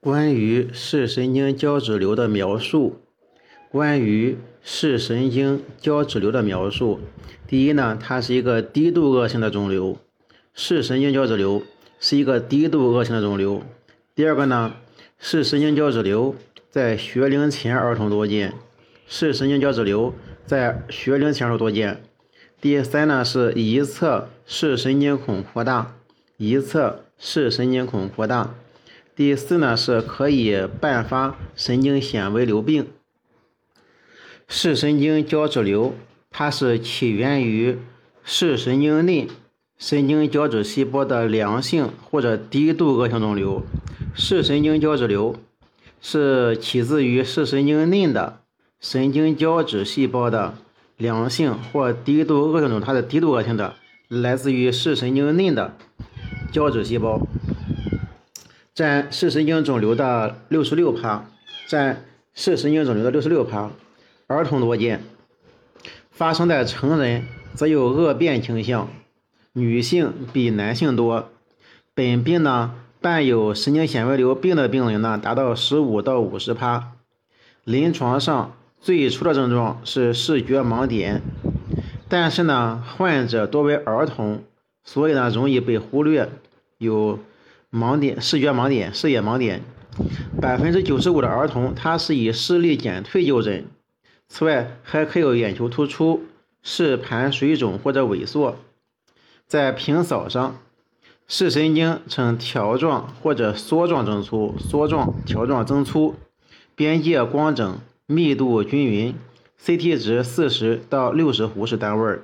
[0.00, 3.00] 关于视神经胶质瘤的描述，
[3.68, 7.00] 关于视神经胶质瘤的描述，
[7.48, 9.96] 第一呢，它是一个低度恶性的肿瘤，
[10.54, 11.64] 视神经胶质瘤
[11.98, 13.60] 是一个低度恶性的肿瘤。
[14.14, 14.74] 第二个呢，
[15.18, 16.36] 视神经胶质瘤
[16.70, 18.54] 在学龄前儿童多见，
[19.08, 20.14] 视神经胶质瘤
[20.46, 22.00] 在学龄前儿童多见。
[22.60, 25.96] 第三呢，是一侧视神经孔扩大，
[26.36, 28.54] 一侧视神经孔扩大。
[29.18, 32.86] 第四呢，是可以伴发神经纤维瘤病。
[34.46, 35.92] 视神经胶质瘤，
[36.30, 37.78] 它是起源于
[38.22, 39.26] 视神经内
[39.76, 43.64] 神经胶质细胞的良性或者低度恶性肿瘤。
[44.14, 45.34] 视神经胶质瘤
[46.00, 48.38] 是起自于视神经内的
[48.80, 50.54] 神经胶质细胞的
[50.96, 53.74] 良性或低度恶性肿，它的低度恶性的
[54.06, 55.76] 来自于视神经内的
[56.52, 57.20] 胶质细胞。
[58.78, 61.24] 占视神经肿瘤的六十六趴，
[61.66, 63.72] 占视神经肿瘤的六十六趴，
[64.28, 65.02] 儿童多见，
[66.12, 68.88] 发生在成人则有恶变倾向，
[69.52, 71.28] 女性比男性多。
[71.92, 76.92] 本病呢，伴有神经纤维瘤病的病人呢，达到十五到五十趴。
[77.64, 81.20] 临床上最初的症状是视觉盲点，
[82.08, 84.44] 但是呢，患者多为儿童，
[84.84, 86.28] 所以呢，容易被忽略。
[86.78, 87.18] 有。
[87.70, 89.62] 盲点、视觉盲点、视野盲点，
[90.40, 93.66] 百分之九十五的儿童他是以视力减退就诊。
[94.26, 96.22] 此外，还可有眼球突出、
[96.62, 98.56] 视盘水肿或者萎缩。
[99.46, 100.58] 在平扫上，
[101.26, 106.14] 视神经呈条状或者梭状增粗、梭状、条状增粗，
[106.74, 109.14] 边界光整，密度均匀
[109.62, 112.22] ，CT 值四十到六十伏是单位儿，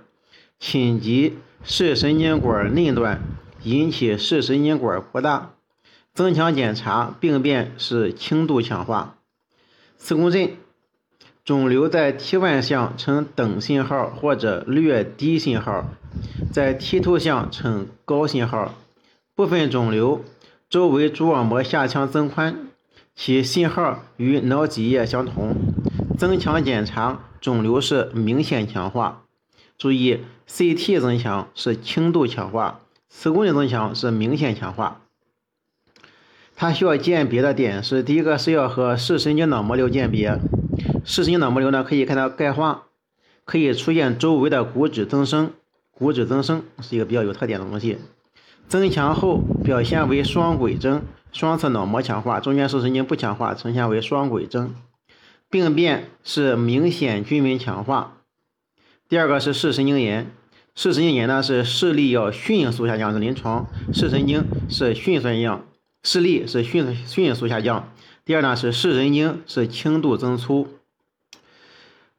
[0.58, 3.20] 侵及视神经管内段。
[3.65, 5.55] 引起视神经管扩大，
[6.12, 9.17] 增强检查病变是轻度强化。
[9.97, 10.51] 磁共振，
[11.45, 15.86] 肿瘤在 T1 项呈等信号或者略低信号，
[16.53, 18.74] 在 T2 项呈高信号。
[19.35, 20.23] 部分肿瘤
[20.69, 22.69] 周围蛛网膜下腔增宽，
[23.17, 25.57] 其信号与脑脊液相同。
[26.17, 29.23] 增强检查肿瘤是明显强化。
[29.77, 32.80] 注意，CT 增强是轻度强化。
[33.17, 35.01] 磁共振增强是明显强化，
[36.55, 40.39] 它需要鉴别的点是：第一个是要和视神经脑膜瘤鉴别，
[41.07, 42.83] 视神经脑膜瘤呢可以看到钙化，
[43.47, 45.53] 可以出现周围的骨质增生，
[45.92, 47.98] 骨质增生是一个比较有特点的东西。
[48.69, 54.74] 增强后表现为双轨征，双侧脑膜强化，中间视神经不强化，呈现为双轨征。
[55.48, 58.19] 病变是明显均匀强化。
[59.08, 60.30] 第二个是视神经炎。
[60.77, 65.64] 视神经炎呢是视力要迅速下降，是临床视神经是迅速下降，
[66.02, 67.89] 视力是迅迅速下降。
[68.24, 70.67] 第二呢是视神经是轻度增粗。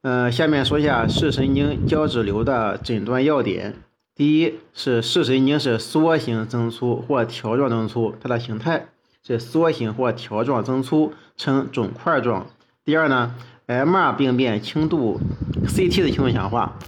[0.03, 3.75] 嗯，下面说一下视神经胶质瘤的诊断要点。
[4.15, 8.85] 第一是视神经是梭形增粗或条状增粗，它的形态
[9.27, 12.47] 是梭形或条状增粗，呈肿块状。
[12.85, 13.35] 第二呢
[13.67, 15.19] ，MR 病变轻度
[15.67, 16.79] ，CT 的轻度强化。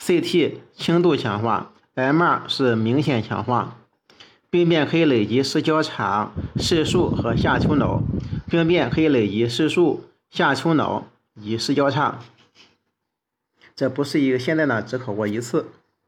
[0.00, 3.78] CT 轻度强化，MR 是明显强化。
[4.50, 8.02] 病变可以累及视交叉、视束和下丘脑。
[8.46, 11.06] 病变可以累及视束、下丘脑
[11.40, 12.20] 及视交叉。
[13.74, 15.72] 这不是一个，现在呢只考过一次。